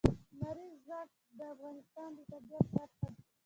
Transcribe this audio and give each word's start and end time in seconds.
لمریز 0.39 0.75
ځواک 0.87 1.09
د 1.37 1.39
افغانستان 1.53 2.09
د 2.17 2.19
طبیعت 2.31 2.65
برخه 2.75 3.07
ده. 3.13 3.19